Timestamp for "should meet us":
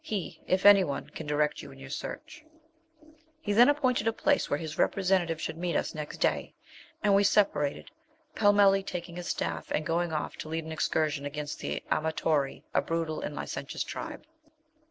5.39-5.93